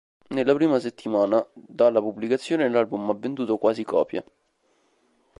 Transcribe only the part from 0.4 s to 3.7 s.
prima settimana dalla pubblicazione, l'album ha venduto